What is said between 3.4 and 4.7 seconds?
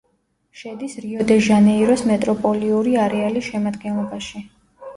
შემადგენლობაში.